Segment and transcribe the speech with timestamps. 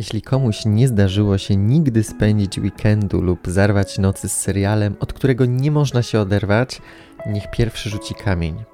[0.00, 5.46] Jeśli komuś nie zdarzyło się nigdy spędzić weekendu lub zarwać nocy z serialem, od którego
[5.46, 6.82] nie można się oderwać,
[7.26, 8.64] niech pierwszy rzuci kamień.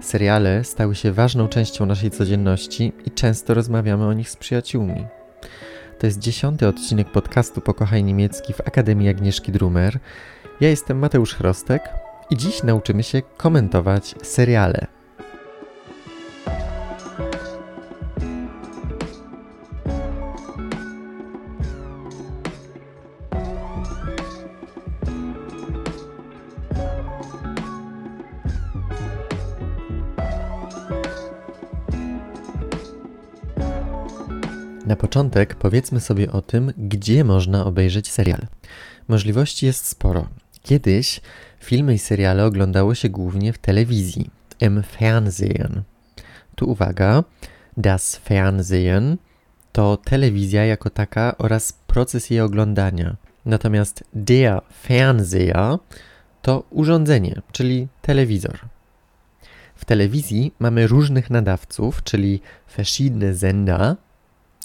[0.00, 5.06] Seriale stały się ważną częścią naszej codzienności i często rozmawiamy o nich z przyjaciółmi.
[5.98, 9.98] To jest dziesiąty odcinek podcastu Pokochaj Niemiecki w Akademii Agnieszki Drumer.
[10.60, 11.88] Ja jestem Mateusz Chrostek
[12.30, 14.86] i dziś nauczymy się komentować seriale.
[35.12, 38.46] Początek powiedzmy sobie o tym, gdzie można obejrzeć serial.
[39.08, 40.28] Możliwości jest sporo.
[40.62, 41.20] Kiedyś
[41.60, 44.30] filmy i seriale oglądało się głównie w telewizji,
[44.60, 45.82] im Fernsehen.
[46.54, 47.24] Tu uwaga,
[47.76, 49.16] das Fernsehen
[49.72, 53.16] to telewizja jako taka oraz proces jej oglądania.
[53.44, 55.78] Natomiast der Fernseher
[56.42, 58.58] to urządzenie, czyli telewizor.
[59.76, 62.40] W telewizji mamy różnych nadawców, czyli
[62.76, 63.96] verschiedene Sender,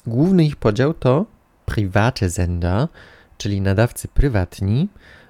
[0.08, 1.26] Główny ich podział to
[1.66, 2.88] private Sender,
[3.38, 4.88] czyli nadawcy prywatni,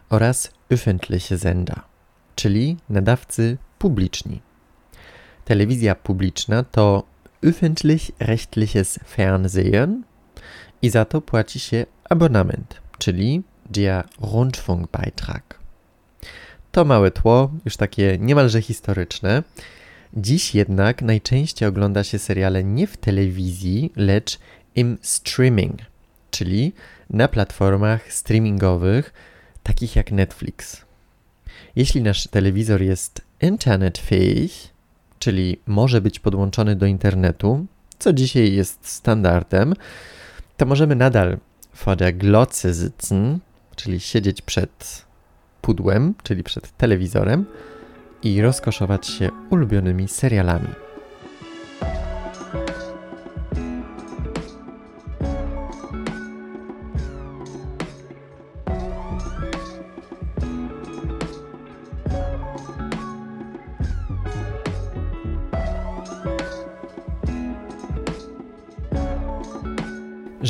[0.09, 1.81] oraz öffentliche Sender,
[2.35, 4.41] czyli nadawcy publiczni.
[5.45, 7.03] Telewizja publiczna to
[7.43, 10.03] öffentlich-rechtliches Fernsehen
[10.81, 15.59] i za to płaci się abonament, czyli der Rundfunkbeitrag.
[16.71, 19.43] To małe tło, już takie niemalże historyczne.
[20.13, 24.39] Dziś jednak najczęściej ogląda się seriale nie w telewizji, lecz
[24.77, 25.79] im streaming,
[26.31, 26.73] czyli
[27.09, 29.13] na platformach streamingowych
[29.63, 30.85] takich jak Netflix.
[31.75, 34.49] Jeśli nasz telewizor jest internetfähig,
[35.19, 37.65] czyli może być podłączony do internetu,
[37.99, 39.73] co dzisiaj jest standardem,
[40.57, 41.37] to możemy nadal
[41.85, 43.39] vor der Glotze sitzen,
[43.75, 45.05] czyli siedzieć przed
[45.61, 47.45] pudłem, czyli przed telewizorem
[48.23, 50.86] i rozkoszować się ulubionymi serialami.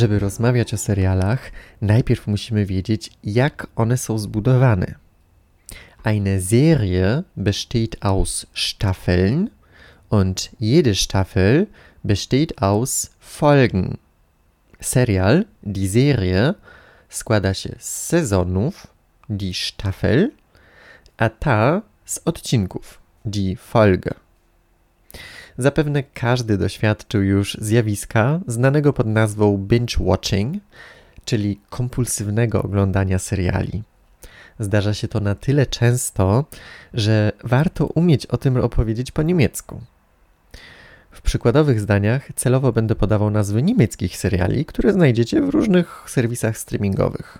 [0.07, 1.51] Żeby rozmawiać o serialach,
[1.81, 4.95] najpierw musimy wiedzieć, jak one są zbudowane.
[6.03, 9.49] Eine Serie besteht aus Staffeln
[10.09, 11.67] und jede Staffel
[12.03, 13.97] besteht aus Folgen.
[14.81, 16.53] Serial, die Serie,
[17.09, 18.87] składa się z sezonów,
[19.29, 20.31] die Staffel,
[21.17, 24.26] a ta z odcinków, die Folge.
[25.57, 30.57] Zapewne każdy doświadczył już zjawiska znanego pod nazwą binge-watching,
[31.25, 33.83] czyli kompulsywnego oglądania seriali.
[34.59, 36.45] Zdarza się to na tyle często,
[36.93, 39.81] że warto umieć o tym opowiedzieć po niemiecku.
[41.11, 47.37] W przykładowych zdaniach celowo będę podawał nazwy niemieckich seriali, które znajdziecie w różnych serwisach streamingowych.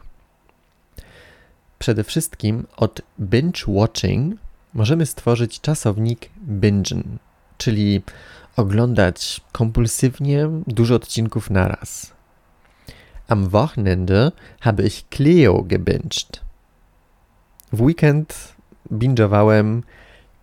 [1.80, 4.36] Przede wszystkim od binge watching
[4.74, 7.18] możemy stworzyć czasownik bingen,
[7.58, 8.02] czyli
[8.56, 12.14] oglądać kompulsywnie dużo odcinków naraz.
[13.28, 16.42] Am Wochenende habe ich Cleo gebinged.
[17.74, 18.56] W weekend
[18.92, 19.82] binge'owałem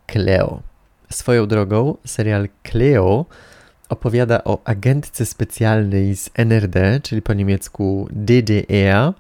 [0.07, 0.63] Cleo.
[1.11, 3.27] Swoją drogą, serial Cleo
[3.89, 9.13] opowiada o agentce specjalnej z NRD, czyli po niemiecku DDR,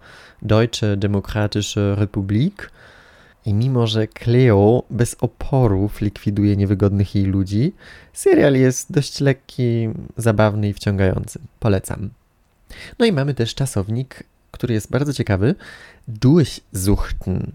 [0.42, 2.70] Deutsche Demokratische Republik,
[3.46, 7.72] i mimo, że Cleo bez oporów likwiduje niewygodnych jej ludzi,
[8.12, 11.38] serial jest dość lekki, zabawny i wciągający.
[11.60, 12.10] Polecam.
[12.98, 15.54] No i mamy też czasownik, który jest bardzo ciekawy,
[16.08, 17.52] durchsuchten.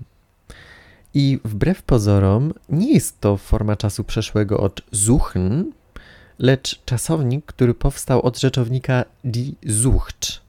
[1.14, 5.72] I wbrew pozorom nie jest to forma czasu przeszłego od suchen,
[6.40, 10.42] lecz czasownik, który powstał od rzeczownika die Sucht,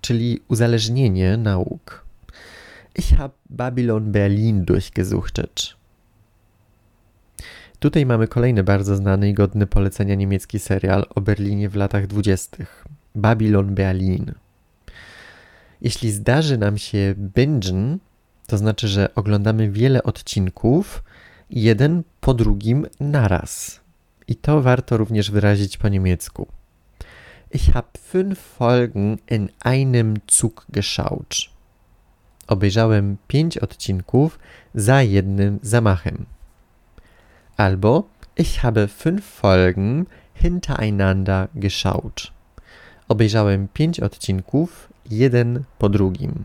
[0.00, 2.05] czyli uzależnienie nauk.
[2.98, 5.76] Ich habe Babylon Berlin durchgesuchtet.
[7.78, 12.84] Tutaj mamy kolejny bardzo znany i godny polecenia niemiecki serial o Berlinie w latach dwudziestych.
[13.14, 14.32] Babylon Berlin.
[15.80, 17.98] Jeśli zdarzy nam się bingen,
[18.46, 21.04] to znaczy, że oglądamy wiele odcinków,
[21.50, 23.80] jeden po drugim naraz.
[24.28, 26.46] I to warto również wyrazić po niemiecku.
[27.52, 31.55] Ich habe fünf Folgen in einem Zug geschaut.
[32.46, 34.38] Obejrzałem pięć odcinków
[34.74, 36.26] za jednym zamachem.
[37.56, 40.04] Albo ich habe fünf Folgen
[40.34, 42.32] hintereinander geschaut.
[43.08, 46.44] Obejrzałem pięć odcinków, jeden po drugim.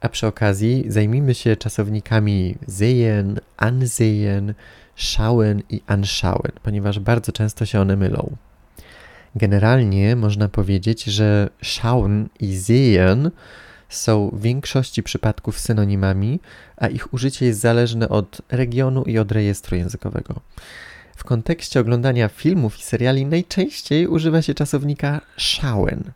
[0.00, 4.54] A przy okazji zajmijmy się czasownikami sehen, ansehen,
[4.96, 8.36] schauen i anschauen, ponieważ bardzo często się one mylą.
[9.36, 13.30] Generalnie można powiedzieć, że schauen i sehen
[13.88, 16.40] są w większości przypadków synonimami,
[16.76, 20.40] a ich użycie jest zależne od regionu i od rejestru językowego.
[21.16, 26.12] W kontekście oglądania filmów i seriali najczęściej używa się czasownika schauen.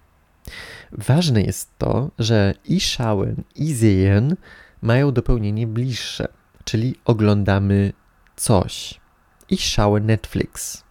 [0.93, 4.37] Ważne jest to, że i schauen, i sehen
[4.82, 6.28] mają dopełnienie bliższe,
[6.64, 7.93] czyli oglądamy
[8.37, 9.00] coś.
[9.49, 10.84] Ich schaue Netflix.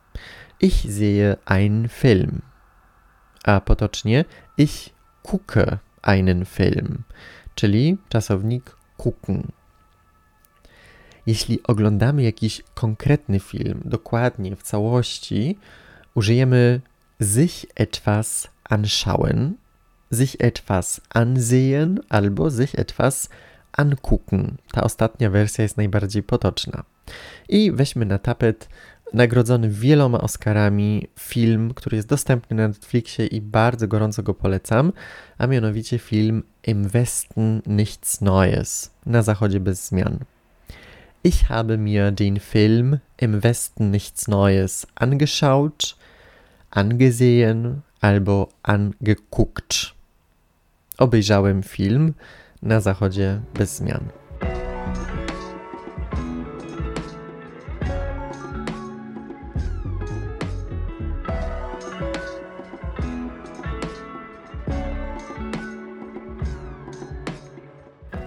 [0.61, 2.41] Ich sehe einen Film.
[3.43, 4.25] A potocznie
[4.57, 4.89] ich
[5.23, 7.03] gucke einen Film,
[7.55, 9.51] czyli czasownik gucken.
[11.25, 15.57] Jeśli oglądamy jakiś konkretny film dokładnie w całości,
[16.15, 16.81] użyjemy
[17.21, 19.53] sich etwas anschauen,
[20.13, 23.29] sich etwas ansehen albo sich etwas
[23.71, 24.57] angucken.
[24.71, 26.83] Ta ostatnia wersja jest najbardziej potoczna.
[27.49, 28.69] I weźmy na tapet
[29.13, 34.93] nagrodzony wieloma Oscarami film, który jest dostępny na Netflixie i bardzo gorąco go polecam,
[35.37, 40.19] a mianowicie film Im Westen nichts Neues, na zachodzie bez zmian.
[41.23, 45.97] Ich habe mir den Film Im Westen nichts Neues angeschaut,
[46.71, 49.93] angesehen albo angeguckt.
[50.97, 52.13] Obejrzałem film
[52.61, 54.18] na zachodzie bez zmian.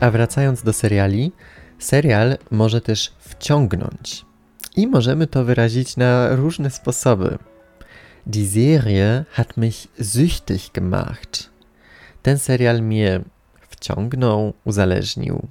[0.02, 1.32] A wracając do seriali,
[1.78, 4.25] serial może też wciągnąć.
[4.76, 7.38] I możemy to wyrazić na różne sposoby.
[8.26, 11.50] Die Serie hat mich süchtig gemacht.
[12.22, 13.20] Ten serial mnie
[13.69, 15.49] wciągnął, uzależnił.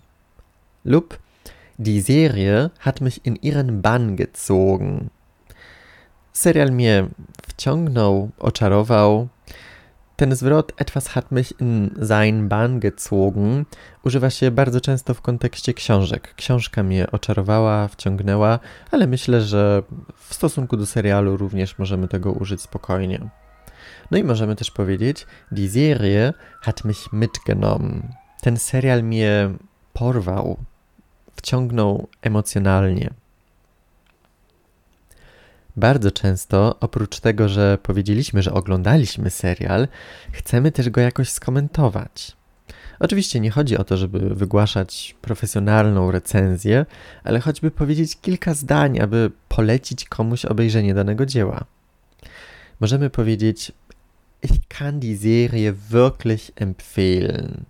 [0.86, 1.20] Lub
[1.80, 5.10] Die Serie hat mich in ihren Bann gezogen.
[6.34, 7.08] Serial mnie
[7.48, 9.28] wciągnął, oczarował,
[10.16, 13.66] ten zwrot etwas hat mich in sein Bann gezogen
[14.04, 16.34] używa się bardzo często w kontekście książek.
[16.36, 18.60] Książka mnie oczarowała, wciągnęła,
[18.92, 19.84] ale myślę, że
[20.16, 23.30] w stosunku do serialu również możemy tego użyć spokojnie.
[24.12, 28.14] No i możemy też powiedzieć, die Serie hat mich mitgenommen.
[28.42, 29.50] Ten serial mnie
[29.94, 30.58] porwał,
[31.36, 33.21] wciągnął emocjonalnie.
[35.82, 39.88] Bardzo często, oprócz tego, że powiedzieliśmy, że oglądaliśmy serial,
[40.32, 42.38] chcemy też go jakoś skomentować.
[43.00, 46.86] Oczywiście nie chodzi o to, żeby wygłaszać profesjonalną recenzję,
[47.24, 51.66] ale choćby powiedzieć kilka zdań, aby polecić komuś obejrzenie danego dzieła.
[52.80, 53.72] Możemy powiedzieć:
[54.44, 57.64] Ich kann die Serie wirklich empfehlen.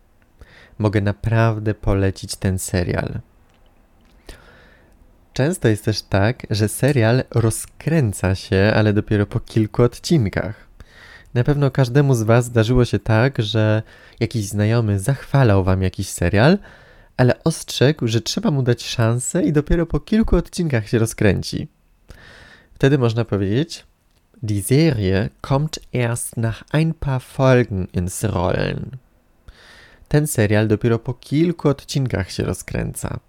[0.80, 3.20] Mogę naprawdę polecić ten serial.
[5.34, 10.68] Często jest też tak, że serial rozkręca się, ale dopiero po kilku odcinkach.
[11.34, 13.84] Na pewno każdemu z Was zdarzyło się tak, że
[14.20, 16.58] jakiś znajomy zachwalał Wam jakiś serial,
[17.18, 21.68] ale ostrzegł, że trzeba mu dać szansę i dopiero po kilku odcinkach się rozkręci.
[22.74, 23.86] Wtedy można powiedzieć:
[24.44, 28.86] Die Serie kommt erst nach ein paar Folgen ins Rollen.
[30.08, 33.20] Ten serial dopiero po kilku odcinkach się rozkręca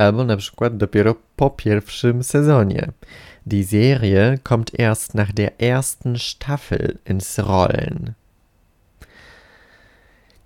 [0.00, 2.92] albo na przykład dopiero po pierwszym sezonie.
[3.46, 8.12] Die Serie kommt erst nach der ersten Staffel ins Rollen.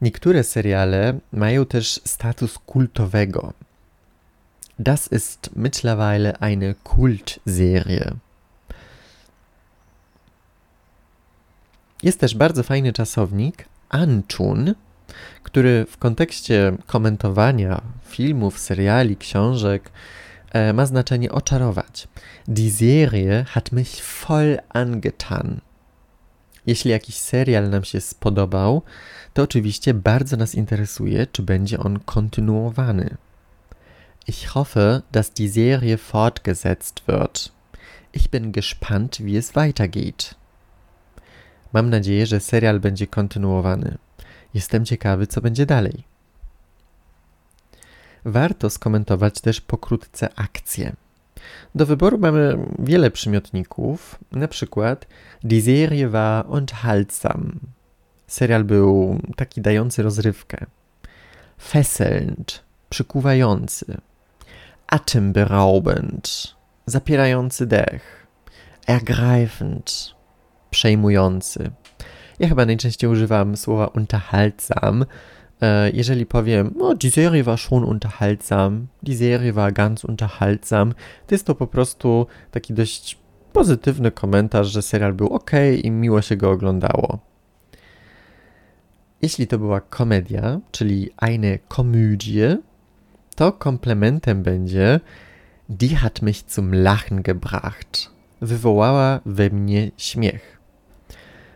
[0.01, 3.53] Niektóre seriale mają też status kultowego.
[4.79, 8.15] Das ist mittlerweile eine Kultserie.
[12.03, 14.75] Jest też bardzo fajny czasownik antun,
[15.43, 19.91] który w kontekście komentowania filmów, seriali, książek
[20.53, 22.09] e, ma znaczenie oczarować.
[22.49, 25.61] Die Serie hat mich voll angetan.
[26.67, 28.83] Jeśli jakiś serial nam się spodobał,
[29.35, 33.17] to oczywiście bardzo nas interesuje, czy będzie on kontynuowany.
[34.27, 37.53] Ich hoffe, dass die Serie fortgesetzt wird.
[38.13, 40.35] Ich bin gespannt, wie es weitergeht.
[41.73, 43.99] Mam nadzieję, że serial będzie kontynuowany.
[44.55, 46.05] Jestem ciekawy, co będzie dalej.
[48.25, 50.93] Warto skomentować też pokrótce akcję.
[51.75, 55.07] Do wyboru mamy wiele przymiotników, na przykład
[55.45, 57.61] Die Serie war unterhaltsam.
[58.27, 60.67] Serial był taki dający rozrywkę.
[61.59, 64.01] Fesselnd, przykuwający.
[64.87, 66.55] Atemberaubend,
[66.87, 68.27] zapierający dech.
[68.87, 70.15] Ergreifend,
[70.71, 71.71] przejmujący.
[72.39, 75.05] Ja chyba najczęściej używam słowa unterhaltsam.
[75.63, 80.95] E, jeżeli powiem, no, die Serie war schon unterhaltsam, die Serie war ganz unterhaltsam,
[81.27, 83.19] to jest to po prostu taki dość
[83.53, 85.51] pozytywny komentarz, że serial był ok
[85.83, 87.19] i miło się go oglądało.
[89.23, 92.57] Jeśli to była komedia, czyli eine Komödie,
[93.37, 95.01] to komplementem będzie
[95.69, 98.11] Die hat mich zum Lachen gebracht.
[98.41, 100.54] Wywołała we mnie śmiech.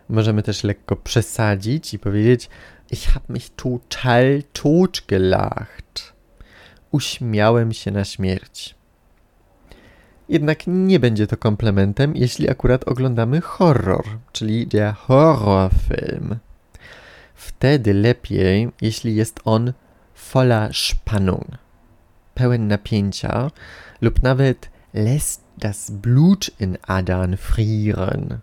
[0.09, 2.49] Możemy też lekko przesadzić i powiedzieć
[2.91, 6.13] Ich hab mich total totgelacht.
[6.91, 8.75] Uśmiałem się na śmierć.
[10.29, 16.35] Jednak nie będzie to komplementem, jeśli akurat oglądamy horror, czyli der Horrorfilm.
[17.35, 19.73] Wtedy lepiej, jeśli jest on
[20.33, 21.47] voller Spannung,
[22.35, 23.51] pełen napięcia
[24.01, 28.39] lub nawet lässt das Blut in Adern frieren.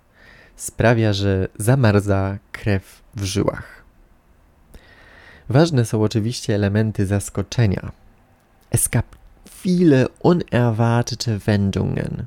[0.56, 3.84] Sprawia, że zamarza krew w żyłach.
[5.48, 7.92] Ważne są oczywiście elementy zaskoczenia.
[8.70, 9.06] Es gab
[9.64, 12.26] viele unerwartete Wendungen.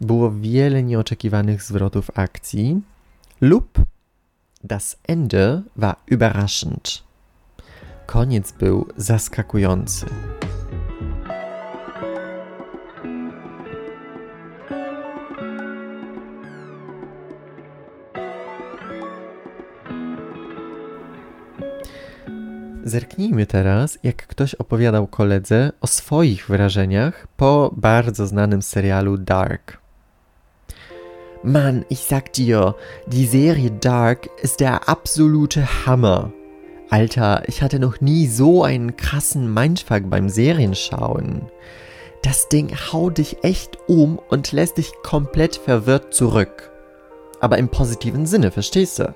[0.00, 2.82] Było wiele nieoczekiwanych zwrotów akcji
[3.40, 3.78] lub
[4.64, 7.02] das Ende war überraschend.
[8.06, 10.06] Koniec był zaskakujący.
[22.88, 29.78] Zerknijmy teraz, jak ktoś opowiadał koledze o swoich wrażeniach po bardzo znanym serialu Dark.
[31.44, 32.74] Mann, ich sag dir,
[33.06, 36.30] die Serie Dark ist der absolute Hammer.
[36.90, 41.42] Alter, ich hatte noch nie so einen krassen Mindfuck beim Serienschauen.
[42.22, 46.70] Das Ding haut dich echt um und lässt dich komplett verwirrt zurück.
[47.40, 49.14] Aber im positiven Sinne, verstehst du?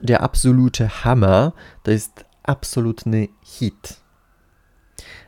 [0.00, 1.50] Der absolute Hammer
[1.82, 4.00] to jest absolutny hit.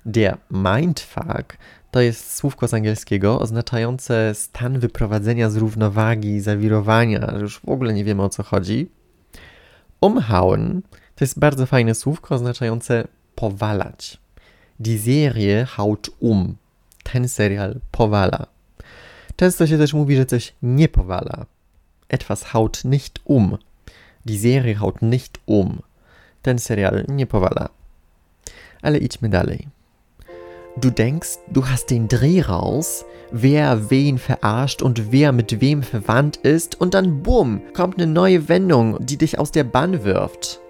[0.06, 1.58] Der Mindfuck
[1.90, 7.94] to jest słówko z angielskiego oznaczające stan wyprowadzenia z równowagi, zawirowania, że już w ogóle
[7.94, 8.90] nie wiemy o co chodzi.
[10.00, 10.82] Umhauen
[11.14, 14.18] to jest bardzo fajne słówko oznaczające powalać.
[14.80, 16.56] Die Serie haut um.
[17.02, 18.46] Ten serial powala.
[19.36, 21.46] Często się też mówi, że coś nie powala.
[22.08, 23.56] Etwas haut nicht um.
[24.28, 25.80] Die Serie haut nicht um.
[26.42, 27.70] Ten serial nie powala.
[28.82, 29.68] Ale idźmy dalej.
[30.76, 36.36] Du denkst, du hast den Dreh raus, wer wen verarscht und wer mit wem verwandt
[36.36, 40.60] ist, und dann bumm, kommt eine neue Wendung, die dich aus der Bahn wirft.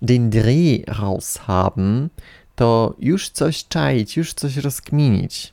[0.00, 2.10] Den Dreh raushaben,
[2.56, 5.52] to już coś czaić, już coś rozkminić.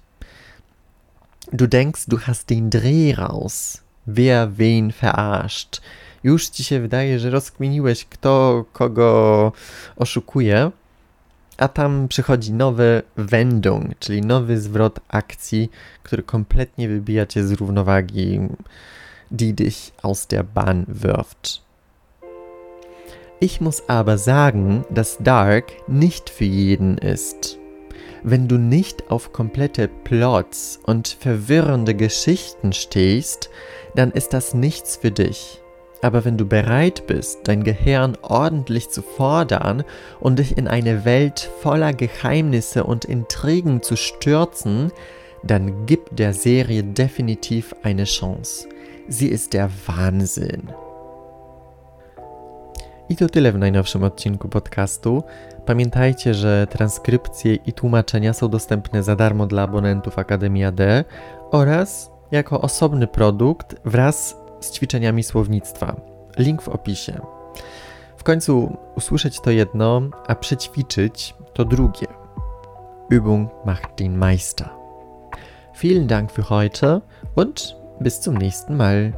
[1.52, 5.82] Du denkst, du hast den Dreh raus wer wen verarscht.
[6.24, 9.52] Już ci się wydaje, że rozkminiłeś, kto kogo
[9.96, 10.72] oszukuje,
[11.58, 15.72] a tam przychodzi nowy Wendung, czyli nowy zwrot akcji,
[16.04, 18.40] który kompletnie wybija cię z równowagi,
[19.32, 21.62] die dich aus der Bahn wirft.
[23.42, 27.63] Ich muss aber sagen, dass Dark nicht für jeden ist.
[28.26, 33.50] Wenn du nicht auf komplette Plots und verwirrende Geschichten stehst,
[33.96, 35.60] dann ist das nichts für dich.
[36.02, 39.84] Aber wenn du bereit bist, dein Gehirn ordentlich zu fordern
[40.22, 44.92] und dich in eine Welt voller Geheimnisse und Intrigen zu stürzen,
[45.44, 48.70] dann gib der Serie definitiv eine Chance.
[49.10, 50.70] Sie ist der Wahnsinn.
[53.10, 55.24] I to tyle w najnowszym odcinku podcastu.
[55.66, 61.04] Pamiętajcie, że transkrypcje i tłumaczenia są dostępne za darmo dla abonentów Akademia D
[61.52, 65.96] oraz jako osobny produkt wraz z ćwiczeniami słownictwa.
[66.38, 67.20] Link w opisie.
[68.18, 72.08] W końcu usłyszeć to jedno, a przećwiczyć to drugie.
[73.12, 74.70] Übung macht den Meister.
[75.82, 77.02] Vielen Dank für heute
[77.36, 79.14] und bis zum nächsten Mal.